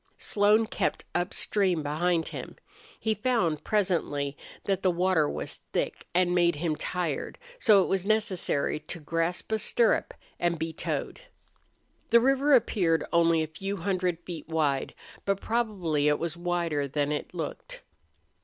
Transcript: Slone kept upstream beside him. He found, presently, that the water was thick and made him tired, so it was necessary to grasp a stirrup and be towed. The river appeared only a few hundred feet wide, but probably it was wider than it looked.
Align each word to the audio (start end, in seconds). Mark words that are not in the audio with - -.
Slone 0.17 0.65
kept 0.65 1.05
upstream 1.13 1.83
beside 1.83 2.29
him. 2.29 2.55
He 2.99 3.13
found, 3.13 3.63
presently, 3.63 4.35
that 4.63 4.81
the 4.81 4.89
water 4.89 5.29
was 5.29 5.57
thick 5.73 6.07
and 6.15 6.33
made 6.33 6.55
him 6.55 6.75
tired, 6.75 7.37
so 7.59 7.83
it 7.83 7.87
was 7.87 8.03
necessary 8.03 8.79
to 8.79 8.99
grasp 8.99 9.51
a 9.51 9.59
stirrup 9.59 10.15
and 10.39 10.57
be 10.57 10.73
towed. 10.73 11.21
The 12.09 12.19
river 12.19 12.53
appeared 12.55 13.05
only 13.13 13.43
a 13.43 13.47
few 13.47 13.77
hundred 13.77 14.17
feet 14.21 14.49
wide, 14.49 14.95
but 15.23 15.39
probably 15.39 16.07
it 16.07 16.17
was 16.17 16.35
wider 16.35 16.87
than 16.87 17.11
it 17.11 17.35
looked. 17.35 17.83